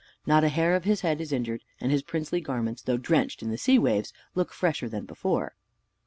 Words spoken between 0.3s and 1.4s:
a hair of his head is